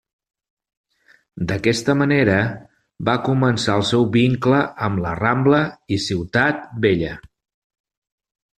[1.51, 2.37] D'aquesta manera
[3.11, 5.63] va començar el seu vincle amb la Rambla
[5.99, 7.15] i Ciutat Vella.